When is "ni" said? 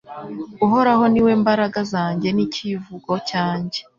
1.11-1.21